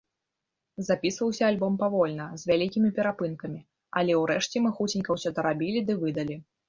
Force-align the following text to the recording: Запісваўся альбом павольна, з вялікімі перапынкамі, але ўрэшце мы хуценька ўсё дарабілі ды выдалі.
Запісваўся 0.87 1.43
альбом 1.51 1.73
павольна, 1.83 2.25
з 2.43 2.51
вялікімі 2.51 2.89
перапынкамі, 3.01 3.59
але 4.01 4.17
ўрэшце 4.25 4.57
мы 4.65 4.69
хуценька 4.79 5.11
ўсё 5.19 5.29
дарабілі 5.37 5.79
ды 5.91 5.99
выдалі. 6.07 6.35